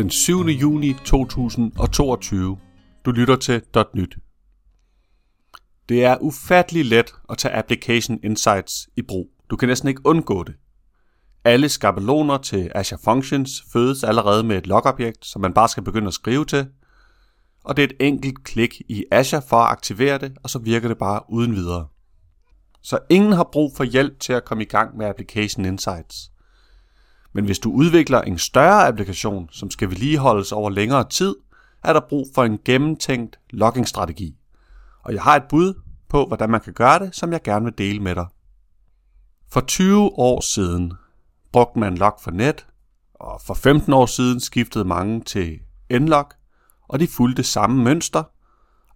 [0.00, 0.46] den 7.
[0.46, 2.58] juni 2022.
[3.04, 3.62] Du lytter til
[3.94, 4.16] .nyt.
[5.88, 9.30] Det er ufattelig let at tage Application Insights i brug.
[9.50, 10.54] Du kan næsten ikke undgå det.
[11.44, 16.06] Alle skabeloner til Azure Functions fødes allerede med et logobjekt, som man bare skal begynde
[16.06, 16.66] at skrive til.
[17.64, 20.88] Og det er et enkelt klik i Azure for at aktivere det, og så virker
[20.88, 21.86] det bare uden videre.
[22.82, 26.30] Så ingen har brug for hjælp til at komme i gang med Application Insights.
[27.32, 31.34] Men hvis du udvikler en større applikation, som skal vedligeholdes over længere tid,
[31.84, 34.36] er der brug for en gennemtænkt logging-strategi.
[35.02, 35.74] Og jeg har et bud
[36.08, 38.26] på, hvordan man kan gøre det, som jeg gerne vil dele med dig.
[39.52, 40.92] For 20 år siden
[41.52, 42.66] brugte man log for net,
[43.14, 45.60] og for 15 år siden skiftede mange til
[45.90, 46.30] nlog,
[46.88, 48.22] og de fulgte samme mønster,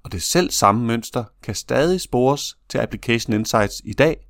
[0.02, 4.28] og det selv samme mønster kan stadig spores til Application Insights i dag,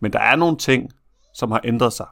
[0.00, 0.90] men der er nogle ting,
[1.34, 2.06] som har ændret sig.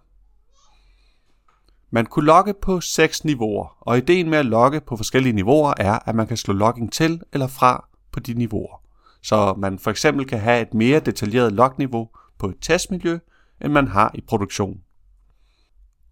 [1.91, 5.99] Man kunne logge på seks niveauer, og ideen med at logge på forskellige niveauer er,
[6.09, 8.83] at man kan slå logging til eller fra på de niveauer.
[9.23, 13.19] Så man for eksempel kan have et mere detaljeret logniveau på et testmiljø,
[13.65, 14.81] end man har i produktion.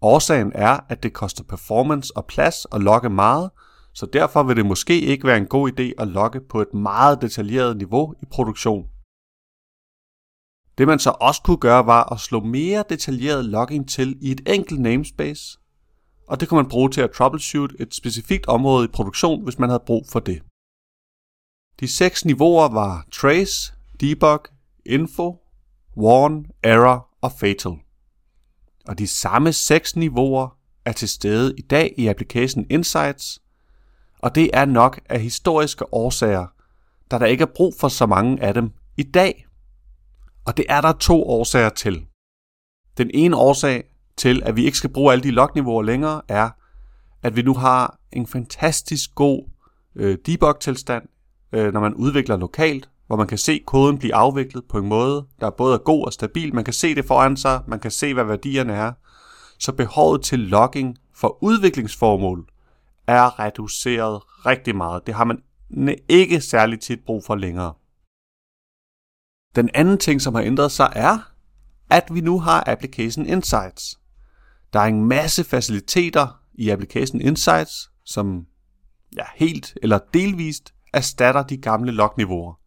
[0.00, 3.50] Årsagen er, at det koster performance og plads at logge meget,
[3.94, 7.22] så derfor vil det måske ikke være en god idé at logge på et meget
[7.22, 8.86] detaljeret niveau i produktion.
[10.78, 14.40] Det man så også kunne gøre var at slå mere detaljeret logging til i et
[14.46, 15.58] enkelt namespace,
[16.26, 19.68] og det kunne man bruge til at troubleshoot et specifikt område i produktion, hvis man
[19.68, 20.42] havde brug for det.
[21.80, 24.40] De seks niveauer var Trace, Debug,
[24.86, 25.36] Info,
[25.96, 27.72] Warn, Error og Fatal.
[28.88, 33.42] Og de samme seks niveauer er til stede i dag i Application Insights,
[34.18, 36.46] og det er nok af historiske årsager,
[37.10, 39.46] da der ikke er brug for så mange af dem i dag.
[40.44, 42.06] Og det er der to årsager til.
[42.98, 43.84] Den ene årsag
[44.16, 46.50] til, at vi ikke skal bruge alle de logniveauer længere, er,
[47.22, 49.44] at vi nu har en fantastisk god
[49.96, 51.02] øh, debug-tilstand,
[51.52, 55.26] øh, når man udvikler lokalt, hvor man kan se koden blive afviklet på en måde,
[55.40, 56.54] der både er god og stabil.
[56.54, 58.92] Man kan se det foran sig, man kan se, hvad værdierne er.
[59.58, 62.48] Så behovet til logging for udviklingsformål
[63.06, 65.06] er reduceret rigtig meget.
[65.06, 65.42] Det har man
[66.08, 67.74] ikke særlig tit brug for længere.
[69.56, 71.18] Den anden ting, som har ændret sig, er,
[71.90, 74.00] at vi nu har Application Insights.
[74.76, 78.46] Der er en masse faciliteter i Application Insights, som
[79.16, 82.60] ja, helt eller delvist erstatter de gamle logniveauer.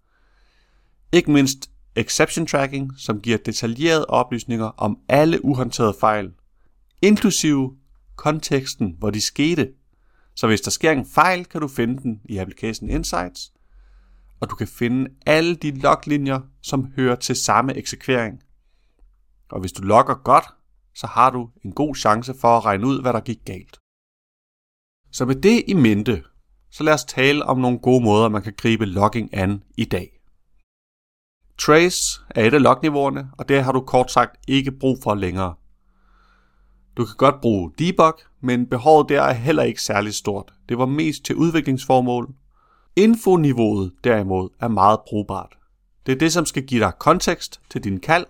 [1.12, 6.32] Ikke mindst exception tracking, som giver detaljerede oplysninger om alle uhåndterede fejl,
[7.02, 7.76] inklusive
[8.16, 9.70] konteksten, hvor de skete.
[10.36, 13.54] Så hvis der sker en fejl, kan du finde den i Application Insights,
[14.40, 18.40] og du kan finde alle de loglinjer, som hører til samme eksekvering.
[19.52, 20.46] Og hvis du logger godt,
[21.00, 23.80] så har du en god chance for at regne ud, hvad der gik galt.
[25.12, 26.24] Så med det i mente,
[26.72, 30.20] så lad os tale om nogle gode måder, man kan gribe logging an i dag.
[31.60, 35.56] Trace er et af logniveauerne, og det har du kort sagt ikke brug for længere.
[36.98, 40.54] Du kan godt bruge debug, men behovet der er heller ikke særlig stort.
[40.70, 42.34] Det var mest til udviklingsformål.
[42.96, 45.58] Infoniveauet derimod er meget brugbart.
[46.06, 48.26] Det er det, som skal give dig kontekst til din kald,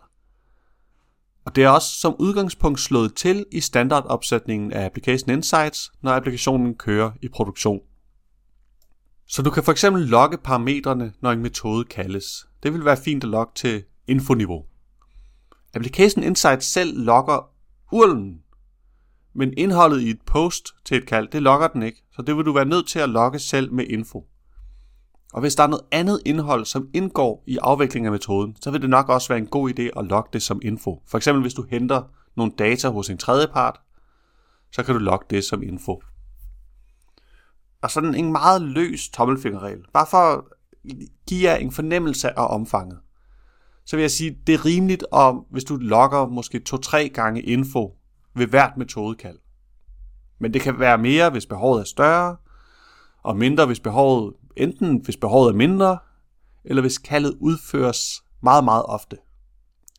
[1.50, 6.76] og det er også som udgangspunkt slået til i standardopsætningen af Application Insights, når applikationen
[6.76, 7.80] kører i produktion.
[9.28, 12.48] Så du kan for eksempel logge parametrene, når en metode kaldes.
[12.64, 14.66] Det vil være fint at logge til infoniveau.
[15.74, 17.52] Application Insights selv logger
[17.92, 18.40] urlen,
[19.36, 22.46] men indholdet i et post til et kald, det logger den ikke, så det vil
[22.46, 24.28] du være nødt til at logge selv med info.
[25.34, 28.82] Og hvis der er noget andet indhold, som indgår i afviklingen af metoden, så vil
[28.82, 31.02] det nok også være en god idé at logge det som info.
[31.08, 32.04] For eksempel hvis du henter
[32.36, 33.80] nogle data hos en tredjepart,
[34.72, 36.02] så kan du logge det som info.
[37.82, 40.42] Og sådan en meget løs tommelfingerregel, bare for at
[41.28, 43.00] give jer en fornemmelse af omfanget.
[43.86, 47.96] Så vil jeg sige, det er rimeligt, om, hvis du logger måske to-tre gange info
[48.36, 49.38] ved hvert metodekald.
[50.40, 52.38] Men det kan være mere, hvis behovet er større,
[53.24, 55.98] og mindre, hvis behovet enten hvis behovet er mindre,
[56.64, 59.18] eller hvis kaldet udføres meget, meget ofte.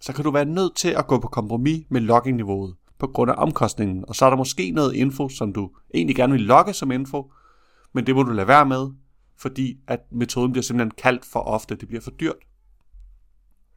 [0.00, 3.34] Så kan du være nødt til at gå på kompromis med logging-niveauet på grund af
[3.38, 6.90] omkostningen, og så er der måske noget info, som du egentlig gerne vil logge som
[6.90, 7.32] info,
[7.92, 8.90] men det må du lade være med,
[9.36, 12.36] fordi at metoden bliver simpelthen kaldt for ofte, det bliver for dyrt.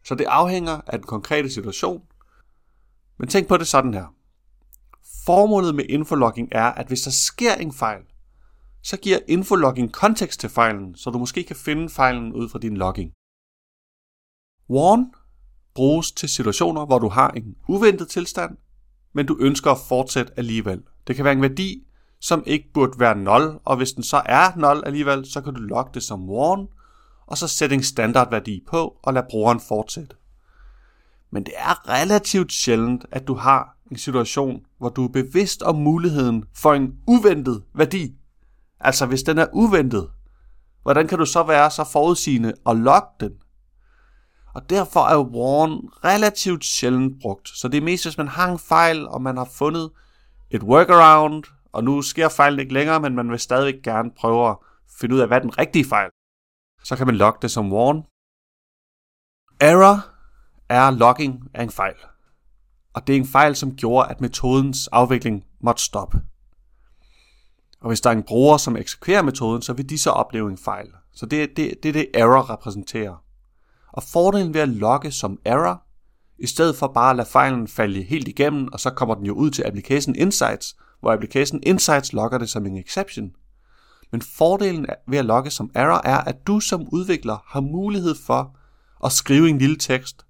[0.06, 2.02] Så det afhænger af den konkrete situation,
[3.18, 4.16] men tænk på det sådan her.
[5.26, 8.02] Formålet med infologging er, at hvis der sker en fejl,
[8.84, 12.78] så giver infologging kontekst til fejlen, så du måske kan finde fejlen ud fra din
[12.78, 13.12] logging.
[14.70, 15.12] Warn
[15.74, 18.58] bruges til situationer, hvor du har en uventet tilstand,
[19.14, 20.84] men du ønsker at fortsætte alligevel.
[21.08, 21.88] Det kan være en værdi,
[22.20, 25.62] som ikke burde være 0, og hvis den så er 0 alligevel, så kan du
[25.62, 26.68] logge det som warn,
[27.26, 30.16] og så sætte en standardværdi på, og lade brugeren fortsætte.
[31.32, 35.76] Men det er relativt sjældent, at du har en situation, hvor du er bevidst om
[35.76, 38.16] muligheden for en uventet værdi.
[38.84, 40.10] Altså hvis den er uventet,
[40.82, 43.32] hvordan kan du så være så forudsigende og lokke den?
[44.56, 45.72] Og derfor er warn
[46.04, 47.50] relativt sjældent brugt.
[47.50, 49.92] Så det er mest, hvis man har en fejl, og man har fundet
[50.50, 51.44] et workaround,
[51.74, 54.58] og nu sker fejlen ikke længere, men man vil stadigvæk gerne prøve at
[55.00, 56.10] finde ud af, hvad den rigtige fejl.
[56.84, 58.04] Så kan man logge det som warn.
[59.60, 60.06] Error
[60.70, 61.96] er logging af en fejl.
[62.94, 66.22] Og det er en fejl, som gjorde, at metodens afvikling måtte stoppe.
[67.84, 70.58] Og hvis der er en bruger, som eksekverer metoden, så vil de så opleve en
[70.58, 70.88] fejl.
[71.14, 73.24] Så det er det, det, det error repræsenterer.
[73.92, 75.84] Og fordelen ved at logge som error,
[76.40, 79.34] i stedet for bare at lade fejlen falde helt igennem, og så kommer den jo
[79.34, 83.32] ud til Application Insights, hvor Application Insights logger det som en exception.
[84.12, 88.58] Men fordelen ved at logge som error er, at du som udvikler har mulighed for
[89.06, 90.26] at skrive en lille tekst,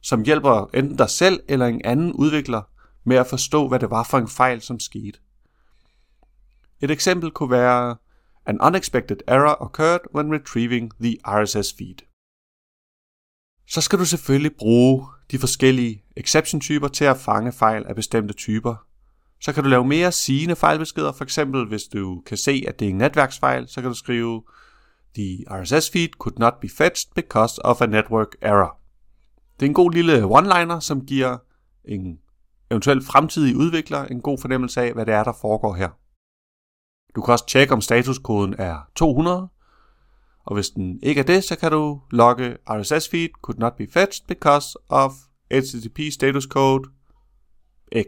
[0.00, 2.62] som hjælper enten dig selv eller en anden udvikler
[3.04, 5.18] med at forstå, hvad det var for en fejl, som skete.
[6.82, 7.96] Et eksempel kunne være
[8.46, 11.96] An unexpected error occurred when retrieving the RSS feed.
[13.66, 18.86] Så skal du selvfølgelig bruge de forskellige exception-typer til at fange fejl af bestemte typer.
[19.40, 22.86] Så kan du lave mere sigende fejlbeskeder, for eksempel hvis du kan se, at det
[22.86, 24.42] er en netværksfejl, så kan du skrive
[25.14, 28.78] The RSS feed could not be fetched because of a network error.
[29.60, 31.38] Det er en god lille one-liner, som giver
[31.84, 32.18] en
[32.70, 35.88] eventuelt fremtidig udvikler en god fornemmelse af, hvad det er, der foregår her.
[37.14, 39.48] Du kan også tjekke, om statuskoden er 200,
[40.44, 43.86] og hvis den ikke er det, så kan du logge RSS feed could not be
[43.92, 45.12] fetched because of
[45.50, 46.88] HTTP status code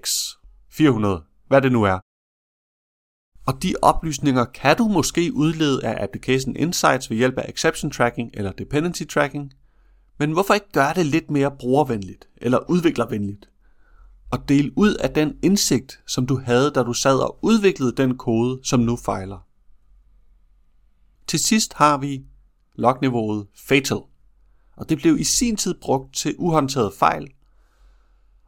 [0.02, 0.28] X
[0.70, 1.98] 400, hvad det nu er.
[3.46, 8.30] Og de oplysninger kan du måske udlede af Application Insights ved hjælp af exception tracking
[8.34, 9.52] eller dependency tracking,
[10.18, 13.48] men hvorfor ikke gøre det lidt mere brugervenligt eller udviklervenligt?
[14.34, 18.18] Og dele ud af den indsigt, som du havde, da du sad og udviklede den
[18.18, 19.46] kode, som nu fejler.
[21.26, 22.24] Til sidst har vi
[22.74, 24.00] logniveauet Fatal,
[24.76, 27.28] og det blev i sin tid brugt til uhåndtaget fejl,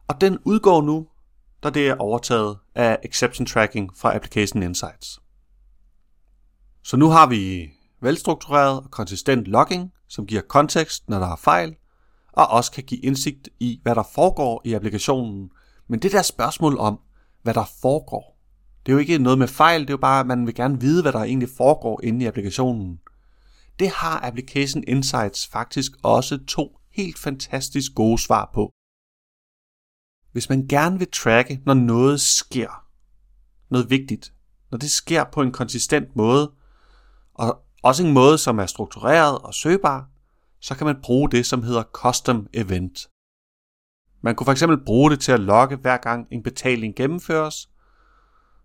[0.07, 1.07] og den udgår nu,
[1.63, 5.19] da det er overtaget af exception tracking fra Application Insights.
[6.83, 7.69] Så nu har vi
[8.01, 11.75] velstruktureret og konsistent logging, som giver kontekst, når der er fejl,
[12.33, 15.51] og også kan give indsigt i, hvad der foregår i applikationen.
[15.87, 16.99] Men det der spørgsmål om,
[17.43, 18.37] hvad der foregår,
[18.85, 20.79] det er jo ikke noget med fejl, det er jo bare, at man vil gerne
[20.79, 22.99] vide, hvad der egentlig foregår inde i applikationen.
[23.79, 28.71] Det har Application Insights faktisk også to helt fantastisk gode svar på.
[30.31, 32.85] Hvis man gerne vil tracke, når noget sker,
[33.69, 34.33] noget vigtigt,
[34.71, 36.51] når det sker på en konsistent måde,
[37.33, 40.09] og også en måde, som er struktureret og søgbar,
[40.59, 43.07] så kan man bruge det, som hedder Custom Event.
[44.21, 47.69] Man kunne fx bruge det til at logge hver gang en betaling gennemføres,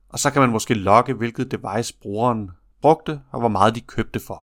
[0.09, 2.51] og så kan man måske logge, hvilket device brugeren
[2.83, 4.43] brugte, og hvor meget de købte for.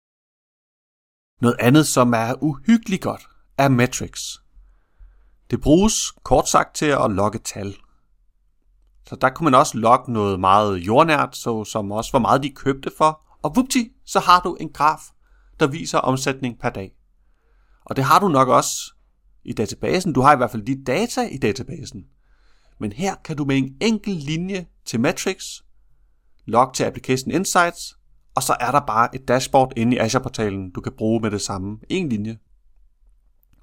[1.42, 4.42] Noget andet, som er uhyggeligt godt, er metrics.
[5.52, 7.76] Det bruges kort sagt til at logge tal.
[9.08, 12.50] Så der kunne man også logge noget meget jordnært, så som også hvor meget de
[12.50, 15.02] købte for, og vupti, så har du en graf,
[15.60, 16.92] der viser omsætning per dag.
[17.86, 18.94] Og det har du nok også
[19.50, 20.14] i databasen.
[20.14, 22.06] Du har i hvert fald de data i databasen.
[22.80, 25.44] Men her kan du med en enkel linje til Matrix,
[26.46, 27.98] log til Application Insights,
[28.36, 31.42] og så er der bare et dashboard inde i Azure-portalen, du kan bruge med det
[31.42, 31.78] samme.
[31.90, 32.38] En linje.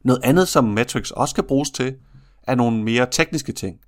[0.05, 1.97] Noget andet, som Matrix også kan bruges til,
[2.43, 3.81] er nogle mere tekniske ting.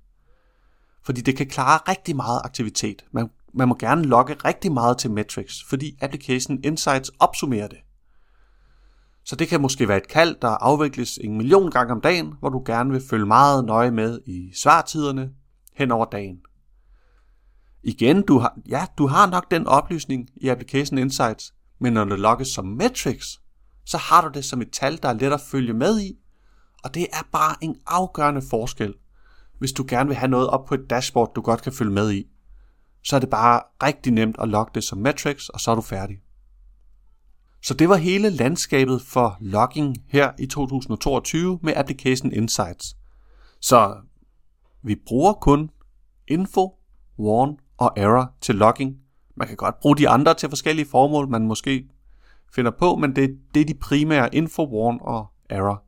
[1.03, 3.05] Fordi det kan klare rigtig meget aktivitet.
[3.11, 7.77] Man man må gerne logge rigtig meget til Matrix, fordi Application Insights opsummerer det.
[9.25, 12.49] Så det kan måske være et kald, der afvikles en million gange om dagen, hvor
[12.49, 15.29] du gerne vil følge meget nøje med i svartiderne
[15.75, 16.37] hen over dagen.
[17.83, 22.19] Igen, du har, ja, du har nok den oplysning i Application Insights, men når det
[22.19, 23.41] logges som metrics,
[23.85, 26.17] så har du det som et tal, der er let at følge med i,
[26.83, 28.93] og det er bare en afgørende forskel,
[29.59, 32.11] hvis du gerne vil have noget op på et dashboard, du godt kan følge med
[32.11, 32.27] i
[33.03, 35.81] så er det bare rigtig nemt at logge det som metrics, og så er du
[35.81, 36.17] færdig.
[37.69, 42.95] Så det var hele landskabet for logging her i 2022 med Application Insights.
[43.61, 43.95] Så
[44.83, 45.69] vi bruger kun
[46.27, 46.75] info,
[47.19, 48.97] warn og error til logging.
[49.35, 51.89] Man kan godt bruge de andre til forskellige formål, man måske
[52.55, 55.83] finder på, men det, det er de primære info, warn og error.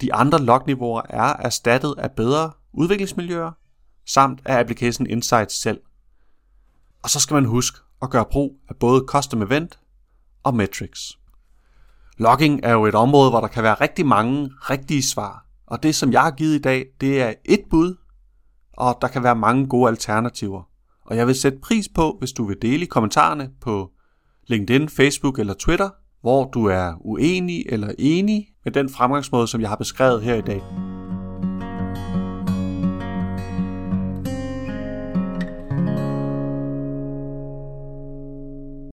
[0.00, 3.52] De andre logniveauer er erstattet af bedre udviklingsmiljøer,
[4.06, 5.80] samt af Application Insights selv.
[7.02, 9.78] Og så skal man huske at gøre brug af både Custom Event
[10.46, 11.18] og Metrics.
[12.18, 15.46] Logging er jo et område, hvor der kan være rigtig mange rigtige svar.
[15.66, 17.94] Og det, som jeg har givet i dag, det er et bud,
[18.72, 20.62] og der kan være mange gode alternativer.
[21.06, 23.90] Og jeg vil sætte pris på, hvis du vil dele i kommentarerne på
[24.46, 29.68] LinkedIn, Facebook eller Twitter, hvor du er uenig eller enig med den fremgangsmåde, som jeg
[29.68, 30.85] har beskrevet her i dag.